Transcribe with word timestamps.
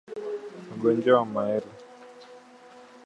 Ugonjwa 0.71 1.11
wa 1.17 1.25
malale 1.33 1.71